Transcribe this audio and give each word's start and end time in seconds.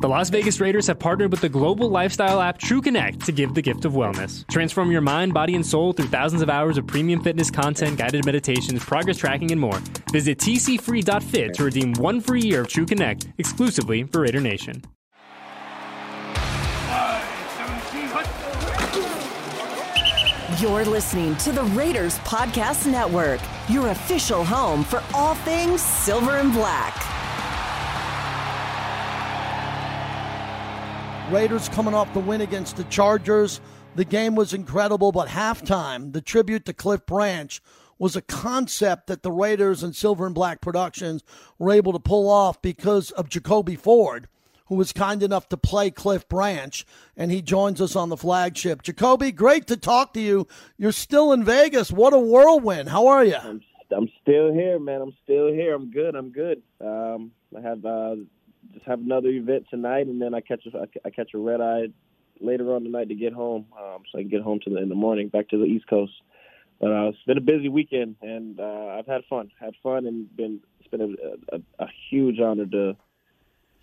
The 0.00 0.08
Las 0.08 0.30
Vegas 0.30 0.60
Raiders 0.60 0.86
have 0.86 1.00
partnered 1.00 1.32
with 1.32 1.40
the 1.40 1.48
global 1.48 1.90
lifestyle 1.90 2.40
app 2.40 2.56
True 2.56 2.80
Connect 2.80 3.26
to 3.26 3.32
give 3.32 3.54
the 3.54 3.62
gift 3.62 3.84
of 3.84 3.94
wellness. 3.94 4.46
Transform 4.48 4.92
your 4.92 5.00
mind, 5.00 5.34
body, 5.34 5.56
and 5.56 5.66
soul 5.66 5.92
through 5.92 6.06
thousands 6.06 6.40
of 6.40 6.48
hours 6.48 6.78
of 6.78 6.86
premium 6.86 7.20
fitness 7.20 7.50
content, 7.50 7.98
guided 7.98 8.24
meditations, 8.24 8.84
progress 8.84 9.16
tracking, 9.16 9.50
and 9.50 9.60
more. 9.60 9.80
Visit 10.12 10.38
tcfree.fit 10.38 11.52
to 11.54 11.64
redeem 11.64 11.94
one 11.94 12.20
free 12.20 12.42
year 12.42 12.60
of 12.60 12.68
True 12.68 12.86
Connect 12.86 13.26
exclusively 13.38 14.04
for 14.04 14.20
Raider 14.20 14.38
Nation. 14.40 14.84
You're 20.60 20.84
listening 20.84 21.34
to 21.38 21.50
the 21.50 21.64
Raiders 21.74 22.20
Podcast 22.20 22.86
Network, 22.86 23.40
your 23.68 23.88
official 23.88 24.44
home 24.44 24.84
for 24.84 25.02
all 25.12 25.34
things 25.34 25.82
silver 25.82 26.36
and 26.36 26.52
black. 26.52 27.17
Raiders 31.30 31.68
coming 31.68 31.92
off 31.92 32.12
the 32.14 32.20
win 32.20 32.40
against 32.40 32.78
the 32.78 32.84
Chargers. 32.84 33.60
The 33.96 34.04
game 34.06 34.34
was 34.34 34.54
incredible, 34.54 35.12
but 35.12 35.28
halftime, 35.28 36.14
the 36.14 36.22
tribute 36.22 36.64
to 36.64 36.72
Cliff 36.72 37.04
Branch 37.04 37.60
was 37.98 38.16
a 38.16 38.22
concept 38.22 39.08
that 39.08 39.22
the 39.22 39.30
Raiders 39.30 39.82
and 39.82 39.94
Silver 39.94 40.24
and 40.24 40.34
Black 40.34 40.62
Productions 40.62 41.22
were 41.58 41.72
able 41.72 41.92
to 41.92 41.98
pull 41.98 42.30
off 42.30 42.62
because 42.62 43.10
of 43.10 43.28
Jacoby 43.28 43.76
Ford 43.76 44.28
who 44.68 44.74
was 44.74 44.92
kind 44.92 45.22
enough 45.22 45.48
to 45.48 45.56
play 45.56 45.90
Cliff 45.90 46.28
Branch, 46.28 46.86
and 47.16 47.30
he 47.30 47.40
joins 47.40 47.80
us 47.80 47.96
on 47.96 48.10
the 48.10 48.18
flagship. 48.18 48.82
Jacoby, 48.82 49.32
great 49.32 49.66
to 49.66 49.78
talk 49.78 50.12
to 50.12 50.20
you. 50.20 50.46
You're 50.76 50.92
still 50.92 51.32
in 51.32 51.42
Vegas. 51.42 51.90
What 51.90 52.12
a 52.12 52.18
whirlwind. 52.18 52.90
How 52.90 53.06
are 53.06 53.24
you? 53.24 53.36
I'm, 53.36 53.62
I'm 53.90 54.10
still 54.20 54.52
here, 54.52 54.78
man. 54.78 55.00
I'm 55.00 55.16
still 55.24 55.50
here. 55.50 55.74
I'm 55.74 55.90
good. 55.90 56.14
I'm 56.14 56.30
good. 56.30 56.62
Um, 56.82 57.30
I 57.56 57.62
have 57.62 57.84
uh, 57.84 58.16
just 58.78 58.88
have 58.88 59.00
another 59.00 59.28
event 59.28 59.66
tonight, 59.70 60.06
and 60.06 60.20
then 60.20 60.34
I 60.34 60.40
catch 60.40 60.64
a, 60.66 60.88
I 61.04 61.10
catch 61.10 61.30
a 61.34 61.38
red 61.38 61.60
eye 61.60 61.86
later 62.40 62.72
on 62.74 62.84
tonight 62.84 63.08
to 63.08 63.14
get 63.14 63.32
home, 63.32 63.66
um, 63.76 64.02
so 64.10 64.18
I 64.18 64.22
can 64.22 64.30
get 64.30 64.42
home 64.42 64.60
to 64.64 64.70
the, 64.70 64.78
in 64.78 64.88
the 64.88 64.94
morning 64.94 65.28
back 65.28 65.48
to 65.48 65.58
the 65.58 65.64
East 65.64 65.86
Coast. 65.88 66.12
But 66.80 66.92
uh, 66.92 67.08
it's 67.08 67.18
been 67.26 67.38
a 67.38 67.42
busy 67.42 67.68
weekend, 67.68 68.16
and 68.22 68.60
uh, 68.60 68.96
I've 68.98 69.06
had 69.06 69.22
fun. 69.28 69.50
Had 69.60 69.74
fun, 69.82 70.06
and 70.06 70.34
been 70.36 70.60
it's 70.78 70.88
been 70.88 71.00
a, 71.00 71.56
a, 71.56 71.60
a 71.80 71.88
huge 72.08 72.38
honor 72.40 72.66
to 72.66 72.96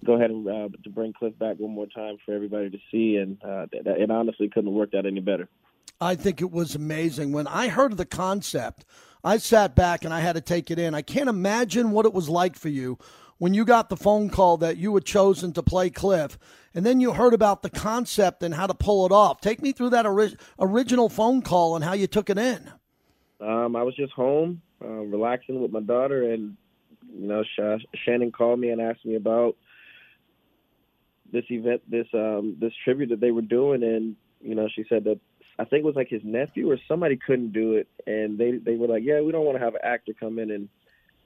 go 0.06 0.14
ahead 0.14 0.30
and 0.30 0.48
uh, 0.48 0.70
to 0.84 0.90
bring 0.90 1.12
Cliff 1.12 1.38
back 1.38 1.58
one 1.58 1.72
more 1.72 1.88
time 1.88 2.18
for 2.26 2.34
everybody 2.34 2.70
to 2.70 2.78
see, 2.92 3.18
and 3.18 3.38
uh, 3.44 3.66
that, 3.74 4.00
it 4.00 4.10
honestly 4.10 4.48
couldn't 4.48 4.72
have 4.72 4.76
worked 4.76 4.96
out 4.96 5.06
any 5.06 5.20
better. 5.20 5.50
I 6.00 6.16
think 6.16 6.42
it 6.42 6.52
was 6.52 6.76
amazing. 6.76 7.32
When 7.32 7.48
I 7.48 7.68
heard 7.70 7.92
of 7.92 7.98
the 7.98 8.06
concept, 8.06 8.86
I 9.24 9.38
sat 9.38 9.76
back 9.76 10.04
and 10.04 10.14
I 10.14 10.20
had 10.20 10.34
to 10.34 10.42
take 10.42 10.70
it 10.70 10.78
in. 10.78 10.94
I 10.94 11.02
can't 11.02 11.30
imagine 11.30 11.92
what 11.92 12.06
it 12.06 12.14
was 12.14 12.28
like 12.28 12.58
for 12.58 12.70
you 12.70 12.98
when 13.38 13.54
you 13.54 13.66
got 13.66 13.90
the 13.90 13.98
phone 13.98 14.30
call 14.30 14.58
that 14.58 14.78
you 14.78 14.94
had 14.96 15.06
chosen 15.06 15.52
to 15.54 15.64
play 15.64 15.90
Cliff, 15.90 16.38
and 16.74 16.86
then 16.86 17.00
you 17.00 17.14
heard 17.14 17.34
about 17.34 17.62
the 17.62 17.70
concept 17.70 18.44
and 18.44 18.54
how 18.54 18.68
to 18.68 18.74
pull 18.74 19.06
it 19.06 19.12
off. 19.12 19.42
Take 19.42 19.62
me 19.62 19.72
through 19.72 19.92
that 19.92 20.06
ori- 20.06 20.36
original 20.60 21.10
phone 21.10 21.42
call 21.42 21.76
and 21.76 21.84
how 21.84 21.94
you 21.94 22.08
took 22.08 22.30
it 22.30 22.38
in. 22.38 22.72
Um, 23.42 23.76
I 23.76 23.84
was 23.84 23.96
just 23.96 24.14
home, 24.14 24.62
uh, 24.84 24.88
relaxing 24.88 25.62
with 25.62 25.72
my 25.72 25.82
daughter, 25.82 26.32
and 26.32 26.56
you 27.14 27.28
know, 27.28 27.44
Sh- 27.44 27.86
Shannon 28.06 28.32
called 28.32 28.60
me 28.60 28.70
and 28.70 28.82
asked 28.82 29.06
me 29.06 29.16
about 29.16 29.56
this 31.32 31.46
event, 31.50 31.82
this 31.90 32.08
um, 32.14 32.58
this 32.60 32.74
tribute 32.84 33.10
that 33.10 33.20
they 33.20 33.32
were 33.32 33.42
doing, 33.42 33.84
and 33.84 34.16
you 34.42 34.56
know, 34.56 34.70
she 34.74 34.86
said 34.88 35.04
that 35.06 35.20
I 35.60 35.66
think 35.66 35.84
it 35.84 35.86
was 35.86 35.96
like 35.96 36.10
his 36.10 36.22
nephew 36.24 36.72
or 36.72 36.78
somebody 36.88 37.18
couldn't 37.18 37.52
do 37.52 37.74
it, 37.74 37.88
and 38.08 38.38
they 38.38 38.52
they 38.52 38.76
were 38.76 38.88
like, 38.88 39.04
yeah, 39.04 39.22
we 39.22 39.32
don't 39.32 39.46
want 39.46 39.58
to 39.58 39.64
have 39.64 39.76
an 39.76 39.82
actor 39.84 40.14
come 40.18 40.40
in 40.40 40.52
and 40.52 40.70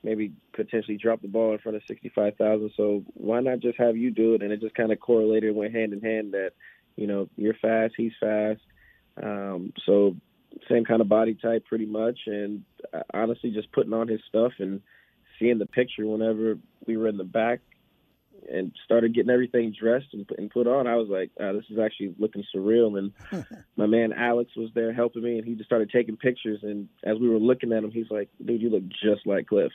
maybe 0.03 0.31
potentially 0.53 0.97
drop 0.97 1.21
the 1.21 1.27
ball 1.27 1.53
in 1.53 1.59
front 1.59 1.75
of 1.75 1.83
sixty 1.87 2.09
five 2.09 2.35
thousand, 2.35 2.71
so 2.75 3.03
why 3.13 3.39
not 3.39 3.59
just 3.59 3.77
have 3.77 3.97
you 3.97 4.11
do 4.11 4.35
it? 4.35 4.41
And 4.41 4.51
it 4.51 4.61
just 4.61 4.75
kind 4.75 4.91
of 4.91 4.99
correlated, 4.99 5.55
went 5.55 5.75
hand 5.75 5.93
in 5.93 6.01
hand 6.01 6.33
that 6.33 6.51
you 6.95 7.07
know 7.07 7.29
you're 7.35 7.55
fast, 7.55 7.93
he's 7.97 8.13
fast, 8.19 8.61
um, 9.21 9.73
so 9.85 10.15
same 10.69 10.85
kind 10.85 11.01
of 11.01 11.09
body 11.09 11.35
type 11.35 11.65
pretty 11.65 11.85
much, 11.85 12.19
and 12.25 12.63
uh, 12.93 13.03
honestly, 13.13 13.51
just 13.51 13.71
putting 13.71 13.93
on 13.93 14.07
his 14.07 14.21
stuff 14.27 14.53
and 14.59 14.81
seeing 15.39 15.57
the 15.57 15.65
picture 15.65 16.05
whenever 16.05 16.57
we 16.85 16.97
were 16.97 17.07
in 17.07 17.17
the 17.17 17.23
back 17.23 17.61
and 18.51 18.71
started 18.85 19.13
getting 19.13 19.31
everything 19.31 19.73
dressed 19.77 20.07
and, 20.13 20.29
and 20.37 20.49
put 20.49 20.67
on, 20.67 20.87
I 20.87 20.95
was 20.95 21.09
like, 21.09 21.31
uh, 21.39 21.53
this 21.53 21.65
is 21.69 21.79
actually 21.79 22.15
looking 22.17 22.43
surreal. 22.55 22.97
And 22.97 23.45
my 23.75 23.85
man 23.85 24.13
Alex 24.13 24.51
was 24.55 24.69
there 24.73 24.93
helping 24.93 25.23
me, 25.23 25.37
and 25.37 25.45
he 25.45 25.55
just 25.55 25.67
started 25.67 25.89
taking 25.89 26.17
pictures. 26.17 26.59
And 26.63 26.87
as 27.03 27.17
we 27.19 27.29
were 27.29 27.39
looking 27.39 27.73
at 27.73 27.83
him, 27.83 27.91
he's 27.91 28.09
like, 28.09 28.29
dude, 28.43 28.61
you 28.61 28.69
look 28.69 28.87
just 28.87 29.25
like 29.25 29.47
Cliff. 29.47 29.71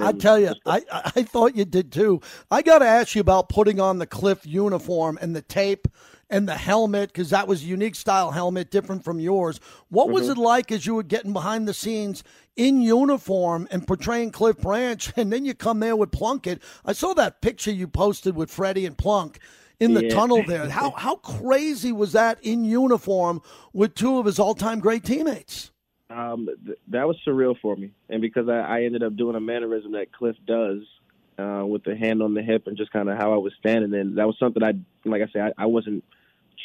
I 0.00 0.12
tell 0.12 0.38
you, 0.38 0.54
I, 0.66 0.82
I 0.90 1.22
thought 1.22 1.56
you 1.56 1.64
did 1.64 1.92
too. 1.92 2.20
I 2.50 2.62
got 2.62 2.78
to 2.78 2.86
ask 2.86 3.14
you 3.14 3.20
about 3.20 3.48
putting 3.48 3.80
on 3.80 3.98
the 3.98 4.06
Cliff 4.06 4.46
uniform 4.46 5.18
and 5.20 5.34
the 5.34 5.42
tape 5.42 5.88
and 6.32 6.48
the 6.48 6.56
helmet 6.56 7.12
because 7.12 7.30
that 7.30 7.46
was 7.46 7.62
a 7.62 7.66
unique 7.66 7.94
style 7.94 8.30
helmet, 8.30 8.70
different 8.70 9.04
from 9.04 9.20
yours. 9.20 9.60
What 9.90 10.06
mm-hmm. 10.06 10.14
was 10.14 10.28
it 10.30 10.38
like 10.38 10.72
as 10.72 10.86
you 10.86 10.94
were 10.94 11.02
getting 11.02 11.34
behind 11.34 11.68
the 11.68 11.74
scenes 11.74 12.24
in 12.56 12.80
uniform 12.80 13.68
and 13.70 13.86
portraying 13.86 14.30
Cliff 14.32 14.58
Branch, 14.58 15.12
and 15.16 15.32
then 15.32 15.44
you 15.44 15.54
come 15.54 15.80
there 15.80 15.94
with 15.94 16.10
Plunkett? 16.10 16.62
I 16.84 16.94
saw 16.94 17.12
that 17.14 17.42
picture 17.42 17.70
you 17.70 17.86
posted 17.86 18.34
with 18.34 18.50
Freddie 18.50 18.86
and 18.86 18.96
Plunk 18.96 19.38
in 19.78 19.94
the 19.94 20.04
yeah. 20.04 20.14
tunnel 20.14 20.42
there. 20.46 20.68
How 20.70 20.90
how 20.92 21.16
crazy 21.16 21.92
was 21.92 22.12
that 22.12 22.38
in 22.42 22.64
uniform 22.64 23.42
with 23.72 23.94
two 23.94 24.18
of 24.18 24.26
his 24.26 24.38
all 24.38 24.54
time 24.54 24.80
great 24.80 25.04
teammates? 25.04 25.70
Um, 26.12 26.48
th- 26.66 26.78
that 26.88 27.06
was 27.06 27.16
surreal 27.26 27.54
for 27.60 27.74
me, 27.74 27.92
and 28.08 28.20
because 28.20 28.48
I, 28.48 28.60
I 28.60 28.82
ended 28.82 29.02
up 29.02 29.16
doing 29.16 29.36
a 29.36 29.40
mannerism 29.40 29.92
that 29.92 30.12
Cliff 30.12 30.36
does 30.46 30.82
uh, 31.38 31.64
with 31.66 31.84
the 31.84 31.96
hand 31.96 32.22
on 32.22 32.34
the 32.34 32.42
hip 32.42 32.66
and 32.66 32.76
just 32.76 32.92
kind 32.92 33.08
of 33.08 33.16
how 33.16 33.32
I 33.32 33.38
was 33.38 33.52
standing, 33.58 33.94
and 33.94 34.18
that 34.18 34.26
was 34.26 34.36
something 34.38 34.62
I, 34.62 34.72
like 35.04 35.22
I 35.22 35.32
said, 35.32 35.52
I, 35.58 35.64
I 35.64 35.66
wasn't 35.66 36.04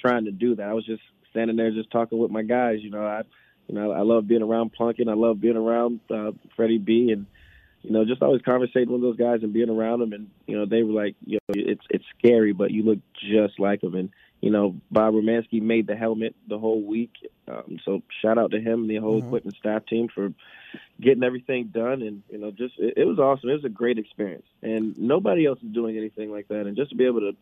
trying 0.02 0.26
to 0.26 0.32
do 0.32 0.56
that. 0.56 0.68
I 0.68 0.74
was 0.74 0.86
just 0.86 1.02
standing 1.32 1.56
there, 1.56 1.72
just 1.72 1.92
talking 1.92 2.18
with 2.18 2.32
my 2.32 2.44
guys. 2.44 2.80
You 2.82 2.90
know, 2.90 3.06
I, 3.06 3.22
you 3.68 3.76
know, 3.76 3.92
I 3.92 4.02
love 4.02 4.28
being 4.28 4.42
around 4.42 4.74
Plunkett. 4.74 5.08
I 5.08 5.14
love 5.14 5.40
being 5.40 5.58
around 5.58 6.00
uh, 6.10 6.32
Freddie 6.56 6.78
B, 6.78 7.12
and 7.12 7.26
you 7.84 7.92
know, 7.92 8.06
just 8.06 8.22
always 8.22 8.42
conversating 8.42 8.92
with 8.92 9.02
those 9.02 9.18
guys 9.18 9.44
and 9.44 9.54
being 9.54 9.70
around 9.70 10.00
them. 10.00 10.14
And 10.14 10.30
you 10.46 10.58
know, 10.58 10.66
they 10.66 10.84
were 10.84 10.94
like, 10.94 11.16
you 11.26 11.40
know, 11.48 11.54
it's 11.56 11.86
it's 11.90 12.06
scary, 12.18 12.54
but 12.54 12.72
you 12.72 12.84
look 12.84 13.00
just 13.16 13.60
like 13.60 13.82
them. 13.82 13.96
And 13.96 14.10
you 14.42 14.52
know, 14.52 14.76
Bob 14.92 15.14
Romanski 15.14 15.62
made 15.62 15.88
the 15.88 15.96
helmet 15.96 16.36
the 16.48 16.60
whole 16.60 16.82
week. 16.82 17.12
Um, 17.48 17.80
so 17.86 18.02
shout 18.22 18.38
out 18.38 18.52
to 18.52 18.60
him 18.60 18.82
and 18.82 18.90
the 18.90 18.98
whole 18.98 19.18
mm-hmm. 19.18 19.28
equipment 19.28 19.58
staff 19.58 19.86
team 19.86 20.10
for 20.14 20.34
getting 21.00 21.24
everything 21.24 21.68
done. 21.68 22.02
And, 22.02 22.24
you 22.30 22.38
know, 22.38 22.52
just 22.52 22.76
it, 22.78 22.96
it, 22.98 23.06
was 23.06 23.20
awesome. 23.20 23.50
It 23.50 23.54
was 23.54 23.66
a 23.66 23.70
great 23.70 23.98
experience. 23.98 24.46
And 24.62 24.98
nobody 24.98 25.46
else 25.46 25.60
is 25.64 25.72
doing 25.72 25.98
anything 25.98 26.32
like 26.32 26.48
that. 26.50 26.68
And 26.68 26.76
just 26.76 26.90
to 26.92 26.96
be 26.96 27.06
able 27.06 27.22
to 27.22 27.36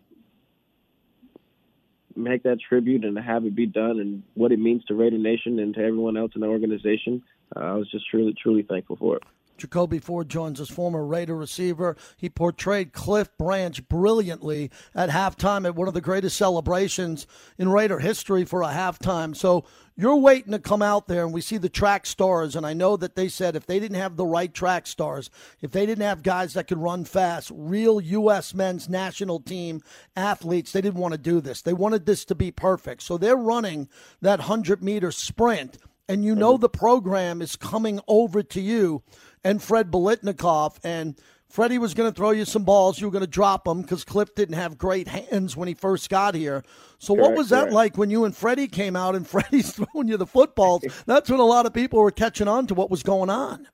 make 2.16 2.44
that 2.44 2.60
tribute 2.62 3.04
and 3.04 3.16
to 3.16 3.22
have 3.22 3.46
it 3.46 3.56
be 3.56 3.66
done 3.66 4.00
and 4.00 4.24
what 4.36 4.52
it 4.52 4.60
means 4.60 4.86
to 4.86 4.96
Raider 4.96 5.18
Nation 5.18 5.60
and 5.60 5.74
to 5.74 5.82
everyone 5.82 6.18
else 6.18 6.32
in 6.36 6.42
the 6.42 6.48
organization, 6.48 7.24
uh, 7.56 7.60
I 7.60 7.74
was 7.74 7.90
just 7.90 8.08
truly, 8.10 8.34
truly 8.34 8.64
thankful 8.64 8.96
for 8.96 9.18
it. 9.18 9.24
Jacoby 9.58 10.00
Ford 10.00 10.30
joins 10.30 10.60
us, 10.60 10.70
former 10.70 11.06
Raider 11.06 11.36
receiver. 11.36 11.96
He 12.18 12.30
portrayed 12.30 12.94
Cliff 12.94 13.30
Branch 13.38 13.88
brilliantly 13.88 14.72
at 14.94 15.10
halftime 15.10 15.66
at 15.66 15.76
one 15.76 15.88
of 15.88 15.94
the 15.94 16.02
greatest 16.02 16.38
celebrations 16.38 17.28
in 17.58 17.70
Raider 17.70 18.00
history 18.00 18.46
for 18.46 18.62
a 18.62 18.68
halftime. 18.68 19.36
So 19.36 19.66
you're 19.98 20.18
waiting 20.18 20.52
to 20.52 20.60
come 20.60 20.82
out 20.82 21.08
there, 21.08 21.24
and 21.24 21.34
we 21.34 21.40
see 21.40 21.58
the 21.58 21.70
track 21.70 22.06
stars. 22.06 22.56
And 22.56 22.66
I 22.66 22.74
know 22.74 22.98
that 22.98 23.16
they 23.16 23.30
said 23.30 23.56
if 23.56 23.66
they 23.66 23.80
didn't 23.80 23.98
have 23.98 24.18
the 24.18 24.26
right 24.26 24.54
track 24.54 24.88
stars, 24.88 25.30
if 25.62 25.72
they 25.72 25.86
didn't 25.86 26.04
have 26.04 26.22
guys 26.22 26.54
that 26.54 26.68
could 26.68 26.80
run 26.80 27.06
fast, 27.06 27.52
real 27.54 28.02
U.S. 28.02 28.54
men's 28.54 28.90
national 28.90 29.40
team 29.40 29.82
athletes, 30.16 30.74
they 30.74 30.82
didn't 30.82 31.00
want 31.00 31.14
to 31.14 31.18
do 31.18 31.40
this. 31.40 31.62
They 31.62 31.74
wanted 31.74 32.06
this 32.06 32.26
to 32.26 32.36
be 32.36 32.52
perfect. 32.52 33.04
So 33.04 33.18
they're 33.18 33.38
running 33.38 33.88
that 34.22 34.40
100 34.40 34.84
meter 34.84 35.12
sprint 35.12 35.78
and 36.08 36.24
you 36.24 36.36
know 36.36 36.54
mm-hmm. 36.54 36.62
the 36.62 36.70
program 36.70 37.42
is 37.42 37.56
coming 37.56 38.00
over 38.08 38.44
to 38.44 38.62
you 38.62 39.02
and 39.46 39.64
Fred 39.64 39.92
Biletnikoff. 39.92 40.80
And 40.84 41.16
Freddie 41.48 41.78
was 41.78 41.94
going 41.94 42.12
to 42.12 42.16
throw 42.16 42.32
you 42.32 42.44
some 42.44 42.66
balls. 42.66 43.00
You 43.00 43.08
were 43.08 43.12
going 43.12 43.22
to 43.22 43.28
drop 43.30 43.64
them 43.64 43.82
because 43.82 44.04
Cliff 44.04 44.36
didn't 44.36 44.56
have 44.56 44.78
great 44.78 45.08
hands 45.08 45.56
when 45.56 45.70
he 45.70 45.74
first 45.74 46.10
got 46.10 46.36
here. 46.36 46.64
So, 46.97 47.16
correct, 47.16 47.30
what 47.30 47.38
was 47.38 47.50
that 47.50 47.59
correct. 47.59 47.74
like 47.74 47.97
when 47.97 48.09
you 48.09 48.26
and 48.26 48.36
Freddie 48.36 48.68
came 48.68 48.97
out 48.97 49.16
and 49.16 49.26
Freddie's 49.28 49.72
throwing 49.72 50.09
you 50.09 50.18
the 50.18 50.26
footballs? 50.26 50.84
That's 51.06 51.30
when 51.30 51.40
a 51.40 51.46
lot 51.46 51.66
of 51.66 51.74
people 51.74 52.00
were 52.00 52.12
catching 52.12 52.50
on 52.50 52.68
to 52.68 52.74
what 52.74 52.90
was 52.90 53.03
going 53.03 53.30
on. 53.30 53.68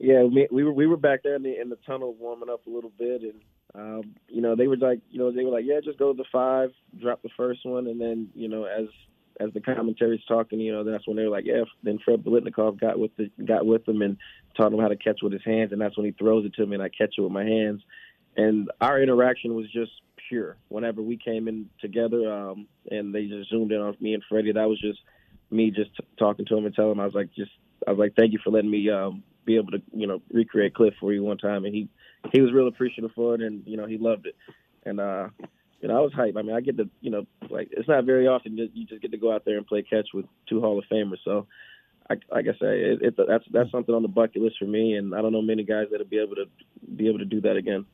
Yeah, 0.00 0.22
we, 0.22 0.48
we 0.50 0.64
were 0.64 0.72
we 0.72 0.86
were 0.86 0.96
back 0.96 1.24
there 1.24 1.34
in 1.34 1.42
the 1.42 1.60
in 1.60 1.68
the 1.68 1.78
tunnel 1.84 2.14
warming 2.14 2.48
up 2.48 2.64
a 2.68 2.70
little 2.70 2.92
bit, 2.96 3.22
and 3.22 3.40
um, 3.74 4.14
you 4.28 4.40
know 4.40 4.54
they 4.54 4.68
were 4.68 4.76
like, 4.76 5.00
you 5.10 5.18
know, 5.18 5.32
they 5.32 5.42
were 5.42 5.50
like, 5.50 5.64
yeah, 5.66 5.80
just 5.82 5.98
go 5.98 6.12
to 6.12 6.16
the 6.16 6.24
five, 6.30 6.70
drop 7.00 7.20
the 7.22 7.28
first 7.36 7.66
one, 7.66 7.88
and 7.88 8.00
then 8.00 8.28
you 8.32 8.48
know 8.48 8.62
as 8.62 8.86
as 9.40 9.52
the 9.52 9.60
commentary's 9.60 10.24
talking, 10.26 10.60
you 10.60 10.72
know, 10.72 10.84
that's 10.84 11.06
when 11.06 11.16
they 11.16 11.24
were 11.24 11.30
like, 11.30 11.46
yeah. 11.46 11.62
Then 11.82 11.98
Fred 12.04 12.24
Biletnikoff 12.24 12.80
got 12.80 12.98
with 12.98 13.12
the 13.16 13.30
got 13.44 13.66
with 13.66 13.86
him 13.88 14.02
and 14.02 14.16
taught 14.56 14.72
him 14.72 14.80
how 14.80 14.88
to 14.88 14.96
catch 14.96 15.20
with 15.22 15.32
his 15.32 15.44
hands, 15.44 15.72
and 15.72 15.80
that's 15.80 15.96
when 15.96 16.06
he 16.06 16.12
throws 16.12 16.44
it 16.44 16.54
to 16.54 16.66
me 16.66 16.74
and 16.74 16.82
I 16.82 16.88
catch 16.88 17.14
it 17.16 17.20
with 17.20 17.32
my 17.32 17.44
hands. 17.44 17.82
And 18.36 18.70
our 18.80 19.00
interaction 19.00 19.54
was 19.54 19.70
just 19.72 19.92
pure. 20.28 20.56
Whenever 20.68 21.02
we 21.02 21.16
came 21.16 21.48
in 21.48 21.68
together, 21.80 22.32
um, 22.32 22.66
and 22.90 23.14
they 23.14 23.26
just 23.26 23.50
zoomed 23.50 23.72
in 23.72 23.80
on 23.80 23.96
me 24.00 24.14
and 24.14 24.22
Freddie, 24.28 24.52
that 24.52 24.68
was 24.68 24.80
just 24.80 25.00
me 25.50 25.70
just 25.70 25.94
t- 25.96 26.04
talking 26.18 26.44
to 26.46 26.56
him 26.56 26.66
and 26.66 26.74
telling 26.74 26.92
him 26.92 27.00
I 27.00 27.06
was 27.06 27.14
like, 27.14 27.32
just 27.34 27.50
I 27.86 27.90
was 27.90 27.98
like, 27.98 28.14
thank 28.16 28.32
you 28.32 28.38
for 28.42 28.50
letting 28.50 28.70
me 28.70 28.90
um, 28.90 29.22
be 29.44 29.56
able 29.56 29.72
to, 29.72 29.82
you 29.94 30.06
know, 30.06 30.20
recreate 30.32 30.74
Cliff 30.74 30.94
for 31.00 31.12
you 31.12 31.22
one 31.22 31.38
time, 31.38 31.64
and 31.64 31.74
he 31.74 31.88
he 32.32 32.40
was 32.40 32.52
real 32.52 32.68
appreciative 32.68 33.12
for 33.14 33.34
it, 33.34 33.40
and 33.40 33.62
you 33.66 33.76
know, 33.76 33.86
he 33.86 33.98
loved 33.98 34.26
it. 34.26 34.36
And 34.84 35.00
uh, 35.00 35.28
you 35.80 35.88
know, 35.88 35.96
I 35.96 36.00
was 36.00 36.12
hyped. 36.12 36.36
I 36.36 36.42
mean, 36.42 36.54
I 36.54 36.60
get 36.60 36.76
to, 36.78 36.88
you 37.00 37.10
know, 37.10 37.26
like 37.50 37.68
it's 37.70 37.88
not 37.88 38.04
very 38.04 38.26
often 38.26 38.56
that 38.56 38.70
you 38.74 38.86
just 38.86 39.02
get 39.02 39.12
to 39.12 39.18
go 39.18 39.32
out 39.32 39.44
there 39.44 39.56
and 39.56 39.66
play 39.66 39.82
catch 39.82 40.08
with 40.12 40.26
two 40.48 40.60
Hall 40.60 40.78
of 40.78 40.84
Famers. 40.90 41.18
So, 41.24 41.46
I, 42.10 42.14
like 42.30 42.46
I 42.46 42.52
say, 42.52 42.80
it, 42.80 43.02
it, 43.02 43.14
that's 43.16 43.44
that's 43.52 43.70
something 43.70 43.94
on 43.94 44.02
the 44.02 44.08
bucket 44.08 44.42
list 44.42 44.56
for 44.58 44.64
me, 44.64 44.94
and 44.94 45.14
I 45.14 45.22
don't 45.22 45.32
know 45.32 45.42
many 45.42 45.62
guys 45.62 45.86
that'll 45.90 46.06
be 46.06 46.18
able 46.18 46.36
to 46.36 46.46
be 46.96 47.08
able 47.08 47.18
to 47.18 47.24
do 47.24 47.40
that 47.42 47.56
again. 47.56 47.84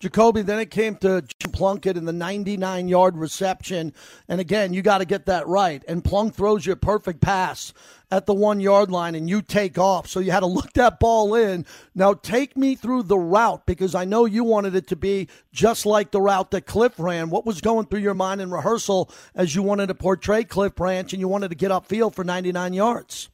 Jacoby, 0.00 0.42
then 0.42 0.60
it 0.60 0.70
came 0.70 0.94
to 0.96 1.24
Plunkett 1.52 1.96
in 1.96 2.04
the 2.04 2.12
99 2.12 2.88
yard 2.88 3.16
reception. 3.16 3.92
And 4.28 4.40
again, 4.40 4.72
you 4.72 4.80
got 4.80 4.98
to 4.98 5.04
get 5.04 5.26
that 5.26 5.46
right. 5.48 5.82
And 5.88 6.04
Plunk 6.04 6.34
throws 6.34 6.64
you 6.64 6.72
a 6.72 6.76
perfect 6.76 7.20
pass 7.20 7.72
at 8.10 8.26
the 8.26 8.34
one 8.34 8.60
yard 8.60 8.90
line 8.90 9.16
and 9.16 9.28
you 9.28 9.42
take 9.42 9.76
off. 9.76 10.06
So 10.06 10.20
you 10.20 10.30
had 10.30 10.40
to 10.40 10.46
look 10.46 10.72
that 10.74 11.00
ball 11.00 11.34
in. 11.34 11.66
Now 11.96 12.14
take 12.14 12.56
me 12.56 12.76
through 12.76 13.04
the 13.04 13.18
route 13.18 13.66
because 13.66 13.96
I 13.96 14.04
know 14.04 14.24
you 14.24 14.44
wanted 14.44 14.76
it 14.76 14.86
to 14.88 14.96
be 14.96 15.28
just 15.52 15.84
like 15.84 16.12
the 16.12 16.20
route 16.20 16.52
that 16.52 16.66
Cliff 16.66 16.94
ran. 16.98 17.30
What 17.30 17.44
was 17.44 17.60
going 17.60 17.86
through 17.86 18.00
your 18.00 18.14
mind 18.14 18.40
in 18.40 18.50
rehearsal 18.50 19.10
as 19.34 19.54
you 19.54 19.62
wanted 19.62 19.88
to 19.88 19.94
portray 19.94 20.44
Cliff 20.44 20.76
Branch 20.76 21.12
and 21.12 21.18
you 21.18 21.26
wanted 21.26 21.48
to 21.48 21.56
get 21.56 21.72
upfield 21.72 22.14
for 22.14 22.22
99 22.22 22.72
yards? 22.72 23.30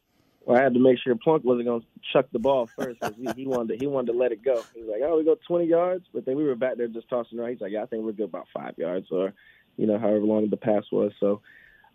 Well, 0.47 0.59
I 0.59 0.63
had 0.63 0.75
to 0.75 0.81
make 0.81 0.99
sure 0.99 1.15
Plunk 1.15 1.45
wasn't 1.45 1.67
going 1.67 1.81
to 1.83 1.87
chuck 2.13 2.27
the 2.33 2.39
ball 2.39 2.67
first 2.67 3.01
because 3.01 3.17
he, 3.17 3.43
he, 3.43 3.47
wanted 3.47 3.75
to, 3.75 3.79
he 3.79 3.87
wanted 3.87 4.13
to 4.13 4.19
let 4.19 4.33
it 4.33 4.45
go. 4.45 4.63
He 4.75 4.81
was 4.81 4.91
like, 4.91 5.03
"Oh, 5.05 5.19
we 5.19 5.25
go 5.25 5.37
20 5.47 5.67
yards," 5.67 6.07
but 6.13 6.25
then 6.25 6.37
we 6.37 6.45
were 6.45 6.55
back 6.55 6.77
there 6.77 6.89
just 6.89 7.09
tossing 7.09 7.39
around. 7.39 7.51
He's 7.51 7.61
like, 7.61 7.73
"Yeah, 7.73 7.83
I 7.83 7.87
think 7.87 8.05
we're 8.05 8.13
good 8.13 8.29
about 8.29 8.49
five 8.55 8.75
yards, 8.77 9.09
or 9.11 9.35
you 9.77 9.87
know, 9.87 9.99
however 9.99 10.21
long 10.21 10.49
the 10.49 10.57
pass 10.57 10.85
was." 10.93 11.13
So, 11.21 11.41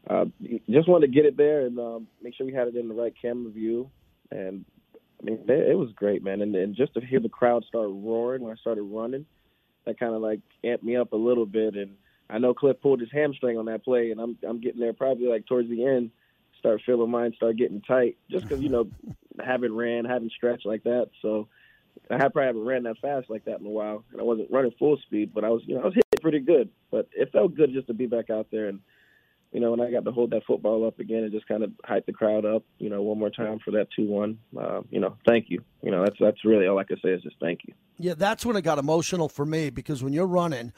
uh, 0.09 0.25
just 0.69 0.87
wanted 0.87 1.07
to 1.07 1.13
get 1.13 1.25
it 1.25 1.37
there 1.37 1.65
and 1.65 1.79
um, 1.79 2.07
make 2.21 2.35
sure 2.35 2.45
we 2.45 2.53
had 2.53 2.67
it 2.67 2.75
in 2.75 2.87
the 2.87 2.93
right 2.93 3.13
camera 3.21 3.51
view. 3.51 3.89
And 4.31 4.65
I 5.21 5.25
mean, 5.25 5.39
it, 5.47 5.71
it 5.71 5.77
was 5.77 5.91
great, 5.95 6.23
man. 6.23 6.41
And, 6.41 6.55
and 6.55 6.75
just 6.75 6.93
to 6.93 7.01
hear 7.01 7.19
the 7.19 7.29
crowd 7.29 7.65
start 7.65 7.89
roaring 7.89 8.41
when 8.41 8.53
I 8.53 8.59
started 8.59 8.83
running, 8.83 9.25
that 9.85 9.99
kind 9.99 10.13
of 10.13 10.21
like 10.21 10.39
amped 10.63 10.83
me 10.83 10.95
up 10.95 11.13
a 11.13 11.17
little 11.17 11.45
bit. 11.45 11.75
And 11.75 11.95
I 12.29 12.37
know 12.37 12.53
Cliff 12.53 12.81
pulled 12.81 13.01
his 13.01 13.11
hamstring 13.11 13.57
on 13.57 13.65
that 13.65 13.83
play, 13.83 14.11
and 14.11 14.19
I'm 14.19 14.37
I'm 14.47 14.61
getting 14.61 14.79
there 14.79 14.93
probably 14.93 15.27
like 15.27 15.45
towards 15.45 15.69
the 15.69 15.85
end 15.85 16.11
start 16.59 16.81
feeling 16.85 17.09
mine 17.09 17.33
start 17.35 17.55
getting 17.55 17.81
tight 17.81 18.17
just 18.29 18.47
because 18.47 18.61
you 18.61 18.69
know 18.69 18.87
haven't 19.45 19.75
ran, 19.75 20.05
haven't 20.05 20.31
stretched 20.31 20.65
like 20.65 20.83
that. 20.83 21.09
So 21.21 21.47
I 22.09 22.17
probably 22.17 22.43
haven't 22.43 22.65
ran 22.65 22.83
that 22.83 22.99
fast 22.99 23.29
like 23.29 23.45
that 23.45 23.59
in 23.59 23.65
a 23.65 23.69
while, 23.69 24.03
and 24.11 24.21
I 24.21 24.23
wasn't 24.23 24.51
running 24.51 24.73
full 24.79 24.97
speed, 24.97 25.31
but 25.33 25.43
I 25.43 25.49
was 25.49 25.61
you 25.65 25.75
know 25.75 25.81
I 25.81 25.85
was 25.85 25.95
hitting 25.95 26.21
pretty 26.21 26.39
good. 26.39 26.69
But 26.91 27.07
it 27.13 27.31
felt 27.31 27.55
good 27.55 27.73
just 27.73 27.87
to 27.87 27.93
be 27.93 28.07
back 28.07 28.29
out 28.29 28.47
there 28.51 28.67
and. 28.67 28.79
You 29.51 29.59
know, 29.59 29.71
when 29.71 29.81
I 29.81 29.89
got 29.89 30.05
to 30.05 30.11
hold 30.11 30.29
that 30.29 30.45
football 30.45 30.85
up 30.85 30.99
again 30.99 31.23
and 31.23 31.31
just 31.31 31.47
kind 31.47 31.63
of 31.63 31.71
hype 31.83 32.05
the 32.05 32.13
crowd 32.13 32.45
up, 32.45 32.63
you 32.77 32.87
know, 32.87 33.01
one 33.01 33.17
more 33.17 33.31
time 33.31 33.57
for 33.65 33.71
that 33.71 33.87
two-one. 33.95 34.37
Uh, 34.55 34.81
you 34.91 34.99
know, 34.99 35.15
thank 35.27 35.49
you. 35.49 35.63
You 35.81 35.89
know, 35.89 36.03
that's 36.03 36.17
that's 36.19 36.45
really 36.45 36.67
all 36.67 36.77
I 36.77 36.83
can 36.83 36.97
say 37.03 37.09
is 37.09 37.23
just 37.23 37.37
thank 37.41 37.61
you. 37.65 37.73
Yeah, 37.97 38.13
that's 38.15 38.45
when 38.45 38.55
it 38.57 38.61
got 38.61 38.77
emotional 38.77 39.27
for 39.27 39.47
me 39.47 39.71
because 39.71 40.03
when 40.03 40.13
you're 40.13 40.27
running, 40.27 40.71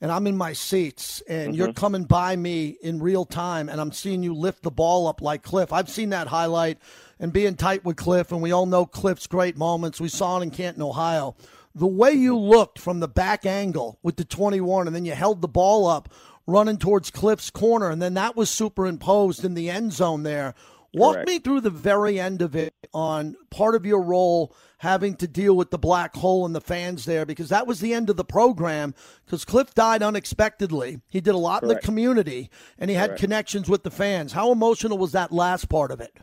and 0.00 0.12
I'm 0.12 0.26
in 0.26 0.36
my 0.36 0.52
seats 0.52 1.22
and 1.28 1.48
mm-hmm. 1.48 1.58
you're 1.58 1.72
coming 1.72 2.04
by 2.04 2.36
me 2.36 2.76
in 2.82 3.00
real 3.00 3.24
time 3.24 3.68
and 3.68 3.80
I'm 3.80 3.92
seeing 3.92 4.22
you 4.22 4.34
lift 4.34 4.62
the 4.62 4.70
ball 4.70 5.06
up 5.06 5.22
like 5.22 5.42
Cliff. 5.42 5.72
I've 5.72 5.88
seen 5.88 6.10
that 6.10 6.28
highlight 6.28 6.78
and 7.18 7.32
being 7.32 7.54
tight 7.56 7.84
with 7.84 7.96
Cliff, 7.96 8.30
and 8.30 8.42
we 8.42 8.52
all 8.52 8.66
know 8.66 8.84
Cliff's 8.84 9.26
great 9.26 9.56
moments. 9.56 10.00
We 10.00 10.08
saw 10.08 10.38
it 10.38 10.42
in 10.42 10.50
Canton, 10.50 10.82
Ohio. 10.82 11.34
The 11.74 11.86
way 11.86 12.12
you 12.12 12.36
looked 12.36 12.78
from 12.78 13.00
the 13.00 13.08
back 13.08 13.46
angle 13.46 13.98
with 14.02 14.16
the 14.16 14.24
21 14.24 14.86
and 14.86 14.94
then 14.94 15.04
you 15.04 15.12
held 15.12 15.40
the 15.40 15.48
ball 15.48 15.86
up 15.86 16.10
running 16.46 16.78
towards 16.78 17.10
Cliff's 17.10 17.50
corner, 17.50 17.90
and 17.90 18.00
then 18.00 18.14
that 18.14 18.36
was 18.36 18.48
superimposed 18.50 19.44
in 19.44 19.54
the 19.54 19.68
end 19.68 19.92
zone 19.92 20.22
there. 20.22 20.54
Walk 20.96 21.14
Correct. 21.16 21.28
me 21.28 21.38
through 21.38 21.60
the 21.60 21.70
very 21.70 22.18
end 22.18 22.40
of 22.40 22.56
it 22.56 22.74
on 22.94 23.36
part 23.50 23.74
of 23.74 23.84
your 23.84 24.00
role 24.00 24.56
having 24.78 25.14
to 25.16 25.28
deal 25.28 25.54
with 25.54 25.70
the 25.70 25.78
black 25.78 26.14
hole 26.16 26.46
and 26.46 26.54
the 26.54 26.60
fans 26.60 27.04
there 27.04 27.26
because 27.26 27.50
that 27.50 27.66
was 27.66 27.80
the 27.80 27.92
end 27.92 28.08
of 28.08 28.16
the 28.16 28.24
program 28.24 28.94
because 29.26 29.44
Cliff 29.44 29.74
died 29.74 30.02
unexpectedly. 30.02 31.02
He 31.08 31.20
did 31.20 31.34
a 31.34 31.38
lot 31.38 31.60
Correct. 31.60 31.70
in 31.70 31.76
the 31.76 31.82
community 31.82 32.50
and 32.78 32.88
he 32.88 32.96
had 32.96 33.16
connections 33.16 33.68
with 33.68 33.82
the 33.82 33.90
fans. 33.90 34.32
How 34.32 34.50
emotional 34.52 34.96
was 34.96 35.12
that 35.12 35.32
last 35.32 35.68
part 35.68 35.90
of 35.90 36.00
it? 36.00 36.16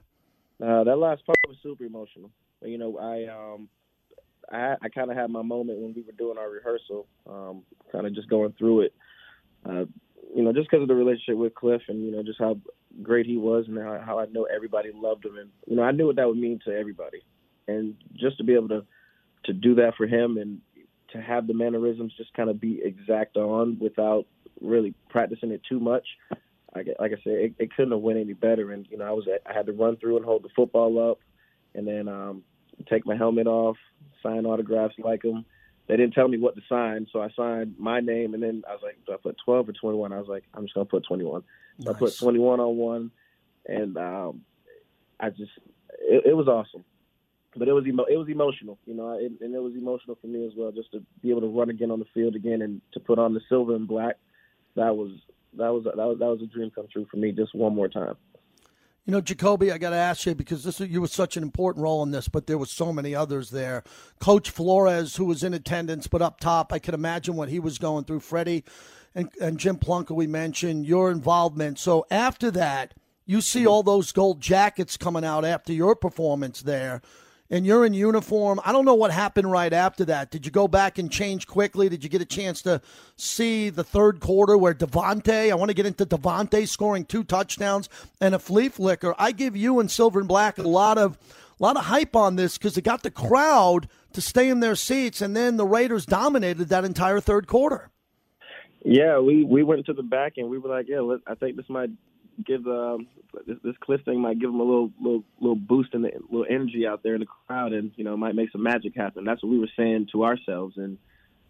Uh, 0.60 0.84
that 0.84 0.98
last 0.98 1.24
part 1.24 1.38
was 1.48 1.58
super 1.62 1.84
emotional. 1.84 2.32
You 2.64 2.80
know, 2.80 2.98
I 2.98 3.28
um, 3.28 3.70
I, 4.52 4.76
I 4.82 4.90
kind 4.90 5.12
of 5.12 5.18
had 5.18 5.30
my 5.30 5.44
moment 5.44 5.80
when 5.80 5.94
we 5.94 6.02
were 6.02 6.14
doing 6.14 6.38
our 6.38 6.50
rehearsal, 6.50 7.06
um, 7.28 7.64
kind 7.92 8.08
of 8.08 8.16
just 8.16 8.30
going 8.30 8.54
through 8.54 8.82
it. 8.82 8.94
Uh, 9.66 9.86
you 10.36 10.44
know, 10.44 10.54
just 10.54 10.70
because 10.70 10.82
of 10.82 10.88
the 10.88 10.96
relationship 10.96 11.38
with 11.38 11.56
Cliff 11.56 11.82
and 11.88 12.04
you 12.04 12.12
know 12.12 12.24
just 12.24 12.40
how 12.40 12.58
great 13.02 13.26
he 13.26 13.38
was 13.38 13.66
and 13.68 13.78
how, 13.78 14.02
how 14.06 14.20
I 14.20 14.26
know 14.28 14.44
everybody 14.44 14.92
loved 14.94 15.26
him 15.26 15.38
and 15.38 15.50
you 15.68 15.76
know 15.76 15.84
I 15.84 15.92
knew 15.92 16.08
what 16.08 16.16
that 16.18 16.28
would 16.28 16.38
mean 16.38 16.60
to 16.66 16.72
everybody, 16.72 17.22
and 17.68 17.96
just 18.16 18.38
to 18.38 18.44
be 18.44 18.54
able 18.54 18.70
to 18.70 18.86
to 19.46 19.54
do 19.54 19.76
that 19.76 19.94
for 19.98 20.08
him 20.08 20.38
and 20.38 20.62
to 21.12 21.22
have 21.22 21.48
the 21.48 21.54
mannerisms 21.54 22.14
just 22.18 22.34
kind 22.34 22.50
of 22.50 22.60
be 22.60 22.82
exact 22.84 23.38
on 23.38 23.78
without 23.80 24.26
really 24.62 24.94
practicing 25.10 25.52
it 25.52 25.62
too 25.68 25.80
much. 25.80 26.06
I, 26.76 26.80
like 27.00 27.12
I 27.12 27.22
said, 27.24 27.34
it, 27.34 27.54
it 27.60 27.76
couldn't 27.76 27.92
have 27.92 28.02
went 28.02 28.20
any 28.20 28.34
better. 28.34 28.72
And 28.72 28.88
you 28.90 28.98
know, 28.98 29.06
I 29.06 29.12
was 29.12 29.28
I 29.46 29.54
had 29.54 29.68
to 29.68 29.74
run 29.74 29.98
through 29.98 30.18
and 30.18 30.26
hold 30.26 30.44
the 30.44 30.50
football 30.56 31.12
up, 31.12 31.20
and 31.76 31.88
then 31.88 32.08
um, 32.08 32.44
take 32.90 33.06
my 33.06 33.16
helmet 33.16 33.48
off, 33.48 33.78
sign 34.22 34.46
autographs 34.46 34.96
like 34.98 35.24
him, 35.24 35.46
they 35.88 35.98
didn't 35.98 36.14
tell 36.14 36.28
me 36.28 36.38
what 36.38 36.56
to 36.56 36.62
sign, 36.70 37.08
so 37.12 37.22
I 37.22 37.30
signed 37.36 37.76
my 37.78 38.00
name, 38.00 38.34
and 38.34 38.42
then 38.42 38.64
I 38.68 38.74
was 38.74 38.82
like, 38.82 38.98
do 39.06 39.14
I 39.14 39.18
put 39.18 39.38
12 39.44 39.70
or 39.70 39.74
21? 39.74 40.14
I 40.14 40.20
was 40.20 40.28
like, 40.28 40.44
I'm 40.54 40.64
just 40.64 40.74
gonna 40.74 40.86
put 40.86 41.06
21. 41.06 41.44
Nice. 41.80 41.96
I 41.96 42.00
put 42.00 42.18
21 42.18 42.60
on 42.60 42.78
one, 42.78 43.12
and 43.66 43.98
um, 43.98 44.42
I 45.20 45.30
just 45.30 45.52
it, 46.00 46.28
it 46.28 46.34
was 46.34 46.48
awesome, 46.48 46.86
but 47.56 47.68
it 47.68 47.74
was 47.74 47.86
emo- 47.86 48.06
it 48.06 48.18
was 48.18 48.30
emotional, 48.30 48.78
you 48.86 48.94
know, 48.94 49.12
it, 49.14 49.32
and 49.42 49.54
it 49.54 49.62
was 49.62 49.74
emotional 49.74 50.18
for 50.22 50.28
me 50.28 50.46
as 50.46 50.54
well, 50.56 50.72
just 50.72 50.92
to 50.94 51.04
be 51.22 51.32
able 51.32 51.42
to 51.42 51.48
run 51.48 51.70
again 51.70 51.92
on 51.92 52.00
the 52.00 52.08
field 52.14 52.36
again 52.36 52.62
and 52.62 52.82
to 52.94 53.00
put 53.00 53.20
on 53.20 53.34
the 53.34 53.42
silver 53.50 53.76
and 53.76 53.88
black. 53.88 54.16
That 54.76 54.96
was 54.96 55.12
that 55.58 55.70
was 55.70 55.84
that 55.84 55.98
was 55.98 56.18
that 56.20 56.28
was 56.28 56.42
a 56.42 56.48
dream 56.48 56.72
come 56.72 56.88
true 56.92 57.08
for 57.12 57.18
me, 57.18 57.32
just 57.32 57.54
one 57.54 57.76
more 57.76 57.90
time. 57.90 58.16
You 59.06 59.12
know, 59.12 59.20
Jacoby, 59.20 59.70
I 59.70 59.78
got 59.78 59.90
to 59.90 59.98
ask 59.98 60.26
you 60.26 60.34
because 60.34 60.64
this 60.64 60.80
you 60.80 61.02
were 61.02 61.08
such 61.08 61.36
an 61.36 61.44
important 61.44 61.84
role 61.84 62.04
in 62.04 62.12
this, 62.12 62.30
but 62.30 62.48
there 62.48 62.58
were 62.58 62.66
so 62.66 62.94
many 62.94 63.14
others 63.14 63.50
there. 63.50 63.84
Coach 64.20 64.50
Flores, 64.50 65.18
who 65.18 65.26
was 65.26 65.44
in 65.44 65.54
attendance, 65.54 66.08
but 66.08 66.22
up 66.22 66.40
top, 66.40 66.72
I 66.72 66.80
can 66.80 66.94
imagine 66.94 67.36
what 67.36 67.50
he 67.50 67.60
was 67.60 67.78
going 67.78 68.06
through. 68.06 68.22
Freddie 68.22 68.64
and, 69.14 69.30
and 69.42 69.60
Jim 69.60 69.78
Plunkett, 69.78 70.16
we 70.16 70.26
mentioned 70.26 70.86
your 70.86 71.12
involvement. 71.12 71.80
So 71.80 72.06
after 72.10 72.50
that, 72.52 72.94
you 73.26 73.42
see 73.42 73.62
mm-hmm. 73.62 73.68
all 73.68 73.84
those 73.84 74.14
gold 74.14 74.40
jackets 74.40 74.96
coming 74.96 75.26
out 75.26 75.44
after 75.44 75.74
your 75.74 75.96
performance 75.96 76.62
there 76.62 77.02
and 77.54 77.68
you're 77.68 77.86
in 77.86 77.94
uniform. 77.94 78.60
I 78.66 78.72
don't 78.72 78.84
know 78.84 78.96
what 78.96 79.12
happened 79.12 79.52
right 79.52 79.72
after 79.72 80.06
that. 80.06 80.32
Did 80.32 80.44
you 80.44 80.52
go 80.52 80.68
back 80.68 80.98
and 80.98 81.12
change 81.12 81.46
quickly? 81.46 81.88
Did 81.88 82.04
you 82.04 82.10
get 82.10 82.20
a 82.20 82.26
chance 82.26 82.64
to 82.64 82.82
see 83.16 83.70
the 83.70 83.84
third 83.84 84.20
quarter 84.20 84.58
where 84.58 84.74
Davante, 84.74 85.52
I 85.52 85.54
want 85.54 85.70
to 85.70 85.76
get 85.76 85.86
into 85.86 86.04
Davante 86.04 86.68
scoring 86.68 87.06
two 87.06 87.24
touchdowns 87.24 87.90
and 88.20 88.34
a 88.34 88.40
flea 88.40 88.70
flicker. 88.70 89.14
I 89.20 89.34
give 89.34 89.56
you 89.56 89.80
and 89.80 89.92
Silver 89.92 90.18
and 90.18 90.28
Black 90.28 90.58
a 90.58 90.64
lot 90.64 90.98
of 90.98 91.20
a 91.60 91.64
lot 91.64 91.78
of 91.78 91.86
hype 91.86 92.16
on 92.16 92.38
this 92.38 92.58
because 92.58 92.76
it 92.76 92.84
got 92.84 93.04
the 93.04 93.12
crowd 93.12 93.88
to 94.14 94.22
stay 94.22 94.50
in 94.50 94.60
their 94.60 94.76
seats, 94.76 95.22
and 95.22 95.36
then 95.36 95.58
the 95.58 95.66
Raiders 95.66 96.08
dominated 96.08 96.70
that 96.70 96.84
entire 96.84 97.20
third 97.20 97.46
quarter. 97.46 97.92
Yeah, 98.84 99.20
we 99.20 99.44
we 99.44 99.62
went 99.62 99.86
to 99.86 99.94
the 99.94 100.02
back 100.02 100.34
and 100.38 100.50
we 100.50 100.58
were 100.58 100.70
like, 100.70 100.88
yeah, 100.90 101.02
let, 101.02 101.20
I 101.28 101.36
think 101.36 101.56
this 101.56 101.70
might 101.70 101.92
give 102.46 102.66
um, 102.68 103.08
this, 103.46 103.58
this 103.64 103.76
Cliff 103.80 104.02
thing 104.06 104.22
might 104.22 104.40
give 104.40 104.52
them 104.52 104.60
a 104.60 104.64
little 104.64 104.92
little 105.00 105.24
little 105.40 105.56
boost 105.56 105.94
and 105.94 106.06
a 106.06 106.12
little 106.30 106.46
energy 106.50 106.88
out 106.88 107.04
there 107.04 107.16
in 107.16 107.22
the 107.22 107.28
crowd, 107.48 107.74
and 107.74 107.92
you 107.96 108.04
know 108.04 108.16
might 108.18 108.36
make 108.36 108.52
some 108.52 108.64
magic 108.64 108.96
happen. 108.96 109.24
That's 109.24 109.44
what 109.44 109.52
we 109.52 109.60
were 109.60 109.70
saying 109.78 110.08
to 110.12 110.24
ourselves. 110.26 110.78
And 110.78 110.98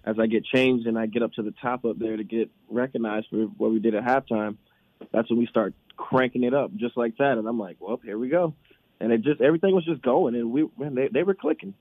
as 0.06 0.18
I 0.20 0.28
get 0.28 0.46
changed 0.46 0.88
and 0.88 0.98
I 0.98 1.06
get 1.06 1.24
up 1.24 1.34
to 1.34 1.44
the 1.44 1.54
top 1.62 1.86
up 1.86 1.98
there 1.98 2.18
to 2.18 2.24
get 2.24 2.50
recognized 2.70 3.28
for 3.30 3.44
what 3.58 3.72
we 3.72 3.80
did 3.80 3.96
at 3.96 4.04
halftime, 4.04 4.58
that's 5.12 5.30
when 5.30 5.40
we 5.40 5.48
start 5.48 5.74
cranking 5.96 6.44
it 6.44 6.54
up 6.54 6.76
just 6.76 6.98
like 6.98 7.18
that. 7.18 7.38
And 7.38 7.48
I'm 7.48 7.60
like, 7.60 7.78
well, 7.80 8.00
here 8.04 8.18
we 8.18 8.30
go. 8.30 8.54
And 9.00 9.12
it 9.12 9.22
just 9.22 9.42
everything 9.42 9.76
was 9.76 9.86
just 9.86 10.02
going, 10.02 10.36
and 10.36 10.52
we 10.52 10.70
man, 10.78 10.96
they 10.96 11.08
they 11.08 11.24
were 11.24 11.34
clicking, 11.34 11.74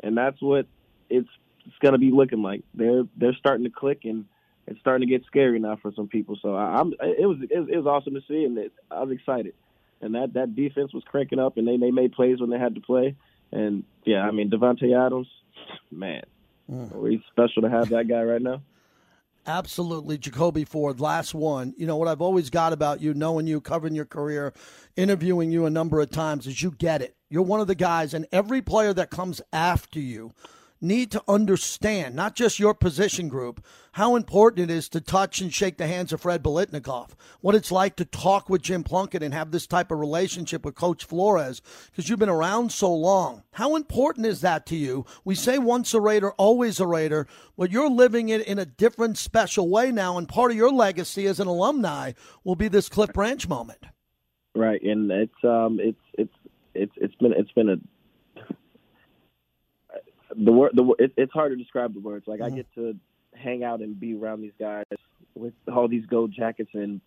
and 0.00 0.16
that's 0.16 0.40
what 0.40 0.66
it's 1.08 1.28
it's 1.66 1.76
gonna 1.80 1.98
be 1.98 2.10
looking 2.10 2.42
like. 2.42 2.62
They're 2.74 3.04
they're 3.16 3.36
starting 3.38 3.64
to 3.64 3.70
click 3.70 4.00
and 4.04 4.26
it's 4.68 4.80
starting 4.80 5.08
to 5.08 5.12
get 5.12 5.24
scary 5.26 5.58
now 5.58 5.76
for 5.80 5.92
some 5.96 6.08
people. 6.08 6.38
So 6.40 6.54
I, 6.54 6.80
am 6.80 6.92
it 7.00 7.26
was 7.26 7.38
it 7.50 7.58
was, 7.58 7.68
it 7.70 7.76
was 7.76 7.86
awesome 7.86 8.14
to 8.14 8.20
see, 8.28 8.44
and 8.44 8.58
it, 8.58 8.72
I 8.90 9.02
was 9.02 9.16
excited. 9.16 9.54
And 10.00 10.14
that 10.14 10.34
that 10.34 10.54
defense 10.54 10.92
was 10.92 11.02
cranking 11.04 11.38
up, 11.38 11.56
and 11.56 11.66
they 11.66 11.76
they 11.76 11.90
made 11.90 12.12
plays 12.12 12.40
when 12.40 12.50
they 12.50 12.58
had 12.58 12.74
to 12.74 12.80
play. 12.80 13.16
And 13.50 13.84
yeah, 14.04 14.22
I 14.22 14.30
mean 14.30 14.50
Davante 14.50 14.94
Adams, 14.94 15.28
man, 15.90 16.22
mm. 16.70 17.10
he's 17.10 17.20
special 17.30 17.62
to 17.62 17.70
have 17.70 17.88
that 17.88 18.08
guy 18.08 18.22
right 18.22 18.42
now. 18.42 18.60
Absolutely, 19.46 20.18
Jacoby 20.18 20.64
Ford. 20.64 21.00
Last 21.00 21.34
one. 21.34 21.72
You 21.78 21.86
know 21.86 21.96
what 21.96 22.06
I've 22.06 22.20
always 22.20 22.50
got 22.50 22.74
about 22.74 23.00
you, 23.00 23.14
knowing 23.14 23.46
you, 23.46 23.62
covering 23.62 23.94
your 23.94 24.04
career, 24.04 24.52
interviewing 24.96 25.50
you 25.50 25.64
a 25.64 25.70
number 25.70 26.00
of 26.00 26.10
times, 26.10 26.46
is 26.46 26.62
you 26.62 26.72
get 26.72 27.00
it. 27.00 27.16
You're 27.30 27.42
one 27.42 27.60
of 27.60 27.66
the 27.66 27.74
guys, 27.74 28.12
and 28.12 28.26
every 28.30 28.60
player 28.60 28.92
that 28.92 29.08
comes 29.08 29.40
after 29.50 29.98
you 29.98 30.32
need 30.80 31.10
to 31.10 31.22
understand, 31.26 32.14
not 32.14 32.34
just 32.34 32.58
your 32.58 32.74
position 32.74 33.28
group, 33.28 33.64
how 33.92 34.16
important 34.16 34.70
it 34.70 34.74
is 34.74 34.88
to 34.90 35.00
touch 35.00 35.40
and 35.40 35.52
shake 35.52 35.76
the 35.76 35.86
hands 35.86 36.12
of 36.12 36.20
Fred 36.20 36.42
Biletnikoff, 36.42 37.10
what 37.40 37.54
it's 37.54 37.72
like 37.72 37.96
to 37.96 38.04
talk 38.04 38.48
with 38.48 38.62
Jim 38.62 38.84
Plunkett 38.84 39.22
and 39.22 39.34
have 39.34 39.50
this 39.50 39.66
type 39.66 39.90
of 39.90 39.98
relationship 39.98 40.64
with 40.64 40.74
Coach 40.74 41.04
Flores, 41.04 41.60
because 41.90 42.08
you've 42.08 42.18
been 42.18 42.28
around 42.28 42.70
so 42.70 42.94
long. 42.94 43.42
How 43.52 43.76
important 43.76 44.26
is 44.26 44.40
that 44.42 44.66
to 44.66 44.76
you? 44.76 45.04
We 45.24 45.34
say 45.34 45.58
once 45.58 45.94
a 45.94 46.00
Raider, 46.00 46.32
always 46.32 46.80
a 46.80 46.86
Raider, 46.86 47.26
but 47.56 47.70
you're 47.70 47.90
living 47.90 48.28
it 48.28 48.46
in 48.46 48.58
a 48.58 48.66
different, 48.66 49.18
special 49.18 49.68
way 49.68 49.90
now, 49.90 50.16
and 50.18 50.28
part 50.28 50.50
of 50.50 50.56
your 50.56 50.72
legacy 50.72 51.26
as 51.26 51.40
an 51.40 51.48
alumni 51.48 52.12
will 52.44 52.56
be 52.56 52.68
this 52.68 52.88
Cliff 52.88 53.12
Branch 53.12 53.48
moment. 53.48 53.84
Right, 54.54 54.82
and 54.82 55.10
it's 55.10 55.44
um, 55.44 55.78
it's 55.80 56.00
it's 56.14 56.34
it's 56.74 56.92
it's 56.96 57.14
been 57.16 57.32
it's 57.32 57.52
been 57.52 57.68
a 57.68 57.76
the 60.36 60.52
word 60.52 60.72
the 60.74 60.94
it, 60.98 61.12
it's 61.16 61.32
hard 61.32 61.52
to 61.52 61.56
describe 61.56 61.94
the 61.94 62.00
words. 62.00 62.26
Like 62.26 62.40
mm-hmm. 62.40 62.54
I 62.54 62.56
get 62.56 62.74
to 62.74 62.96
hang 63.34 63.64
out 63.64 63.80
and 63.80 63.98
be 63.98 64.14
around 64.14 64.42
these 64.42 64.52
guys 64.58 64.84
with 65.34 65.54
all 65.72 65.88
these 65.88 66.06
gold 66.06 66.32
jackets 66.36 66.70
and 66.74 67.00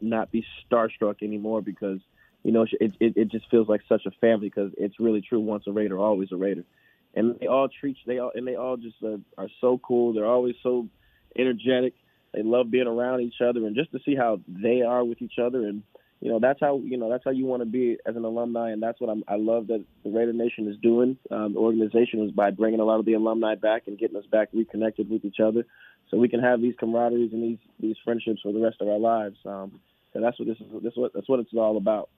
not 0.00 0.30
be 0.30 0.44
starstruck 0.70 1.22
anymore 1.22 1.60
because 1.60 2.00
you 2.42 2.52
know 2.52 2.62
it 2.62 2.92
it, 3.00 3.16
it 3.16 3.30
just 3.30 3.50
feels 3.50 3.68
like 3.68 3.82
such 3.88 4.06
a 4.06 4.10
family 4.20 4.48
because 4.48 4.72
it's 4.78 4.98
really 4.98 5.20
true. 5.20 5.40
Once 5.40 5.64
a 5.66 5.72
Raider, 5.72 5.98
always 5.98 6.32
a 6.32 6.36
Raider, 6.36 6.64
and 7.14 7.38
they 7.40 7.46
all 7.46 7.68
treat 7.68 7.96
they 8.06 8.18
all 8.18 8.32
and 8.34 8.46
they 8.46 8.56
all 8.56 8.76
just 8.76 8.96
uh, 9.04 9.16
are 9.38 9.48
so 9.60 9.78
cool. 9.78 10.12
They're 10.12 10.26
always 10.26 10.54
so 10.62 10.88
energetic. 11.36 11.94
They 12.32 12.42
love 12.42 12.70
being 12.70 12.86
around 12.86 13.20
each 13.20 13.40
other 13.42 13.66
and 13.66 13.76
just 13.76 13.92
to 13.92 13.98
see 14.04 14.14
how 14.14 14.40
they 14.48 14.80
are 14.82 15.04
with 15.04 15.20
each 15.20 15.38
other 15.38 15.66
and 15.66 15.82
you 16.22 16.30
know 16.30 16.38
that's 16.38 16.60
how 16.60 16.78
you 16.78 16.96
know 16.96 17.10
that's 17.10 17.24
how 17.24 17.32
you 17.32 17.46
want 17.46 17.62
to 17.62 17.66
be 17.66 17.98
as 18.06 18.14
an 18.14 18.24
alumni, 18.24 18.70
and 18.70 18.80
that's 18.80 19.00
what 19.00 19.10
I'm, 19.10 19.24
I 19.26 19.34
love 19.34 19.66
that 19.66 19.84
the 20.04 20.10
Raider 20.10 20.32
Nation 20.32 20.68
is 20.68 20.76
doing. 20.80 21.18
Um, 21.32 21.54
the 21.54 21.58
organization 21.58 22.24
is 22.24 22.30
by 22.30 22.52
bringing 22.52 22.78
a 22.78 22.84
lot 22.84 23.00
of 23.00 23.06
the 23.06 23.14
alumni 23.14 23.56
back 23.56 23.88
and 23.88 23.98
getting 23.98 24.16
us 24.16 24.26
back 24.30 24.48
reconnected 24.52 25.10
with 25.10 25.24
each 25.24 25.40
other, 25.44 25.66
so 26.08 26.16
we 26.16 26.28
can 26.28 26.38
have 26.38 26.60
these 26.60 26.76
camaraderies 26.80 27.32
and 27.32 27.42
these 27.42 27.58
these 27.80 27.96
friendships 28.04 28.40
for 28.40 28.52
the 28.52 28.60
rest 28.60 28.76
of 28.80 28.86
our 28.86 29.00
lives. 29.00 29.36
Um, 29.44 29.80
that's 30.14 30.38
what 30.38 30.46
this 30.46 30.58
is. 30.58 30.66
This 30.80 30.92
what 30.94 31.12
that's 31.12 31.28
what 31.28 31.40
it's 31.40 31.50
all 31.54 31.76
about: 31.76 32.08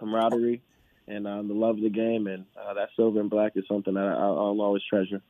camaraderie 0.00 0.60
and 1.06 1.28
um, 1.28 1.46
the 1.46 1.54
love 1.54 1.76
of 1.76 1.82
the 1.82 1.88
game, 1.88 2.26
and 2.26 2.46
uh, 2.60 2.74
that 2.74 2.88
silver 2.96 3.20
and 3.20 3.30
black 3.30 3.52
is 3.54 3.64
something 3.68 3.94
that 3.94 4.00
I, 4.00 4.24
I'll 4.24 4.60
always 4.60 4.82
treasure. 4.90 5.22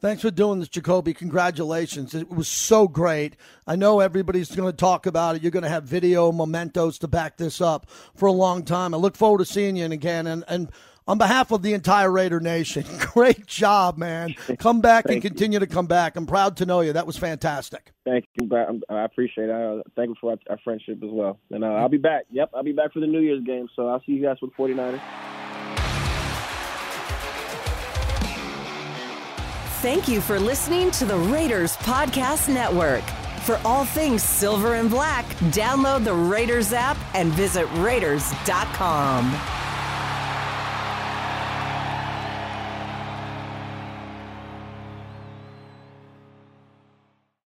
Thanks 0.00 0.22
for 0.22 0.30
doing 0.30 0.60
this, 0.60 0.68
Jacoby. 0.68 1.12
Congratulations. 1.12 2.14
It 2.14 2.30
was 2.30 2.48
so 2.48 2.88
great. 2.88 3.36
I 3.66 3.76
know 3.76 4.00
everybody's 4.00 4.50
going 4.54 4.70
to 4.70 4.76
talk 4.76 5.04
about 5.04 5.36
it. 5.36 5.42
You're 5.42 5.50
going 5.50 5.62
to 5.62 5.68
have 5.68 5.84
video 5.84 6.32
mementos 6.32 6.98
to 7.00 7.08
back 7.08 7.36
this 7.36 7.60
up 7.60 7.88
for 8.14 8.24
a 8.24 8.32
long 8.32 8.64
time. 8.64 8.94
I 8.94 8.96
look 8.96 9.14
forward 9.14 9.38
to 9.40 9.44
seeing 9.44 9.76
you 9.76 9.84
again. 9.84 10.26
And, 10.26 10.42
and 10.48 10.72
on 11.06 11.18
behalf 11.18 11.50
of 11.50 11.60
the 11.60 11.74
entire 11.74 12.10
Raider 12.10 12.40
Nation, 12.40 12.86
great 13.12 13.44
job, 13.46 13.98
man. 13.98 14.34
Come 14.58 14.80
back 14.80 15.04
and 15.10 15.20
continue 15.20 15.56
you. 15.56 15.66
to 15.66 15.66
come 15.66 15.86
back. 15.86 16.16
I'm 16.16 16.26
proud 16.26 16.56
to 16.58 16.66
know 16.66 16.80
you. 16.80 16.94
That 16.94 17.06
was 17.06 17.18
fantastic. 17.18 17.92
Thank 18.06 18.24
you. 18.40 18.48
I 18.88 19.04
appreciate 19.04 19.50
it. 19.50 19.52
I 19.52 19.82
thank 19.96 20.08
you 20.08 20.14
for 20.18 20.30
our, 20.30 20.38
our 20.48 20.58
friendship 20.64 21.02
as 21.02 21.10
well. 21.10 21.38
And 21.50 21.62
uh, 21.62 21.66
I'll 21.66 21.90
be 21.90 21.98
back. 21.98 22.24
Yep, 22.30 22.52
I'll 22.54 22.62
be 22.62 22.72
back 22.72 22.94
for 22.94 23.00
the 23.00 23.06
New 23.06 23.20
Year's 23.20 23.44
game. 23.44 23.68
So 23.76 23.88
I'll 23.88 24.02
see 24.06 24.12
you 24.12 24.22
guys 24.22 24.38
with 24.40 24.52
49ers. 24.54 25.39
Thank 29.80 30.08
you 30.08 30.20
for 30.20 30.38
listening 30.38 30.90
to 30.92 31.06
the 31.06 31.16
Raiders 31.16 31.74
Podcast 31.78 32.52
Network. 32.52 33.02
For 33.44 33.58
all 33.64 33.86
things 33.86 34.22
silver 34.22 34.74
and 34.74 34.90
black, 34.90 35.24
download 35.54 36.04
the 36.04 36.12
Raiders 36.12 36.74
app 36.74 36.98
and 37.14 37.32
visit 37.32 37.66
Raiders.com. 37.76 39.59